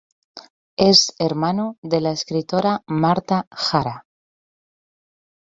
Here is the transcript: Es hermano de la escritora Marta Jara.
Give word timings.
Es 0.77 1.13
hermano 1.19 1.77
de 1.83 2.01
la 2.01 2.09
escritora 2.11 2.81
Marta 2.87 3.45
Jara. 3.51 4.07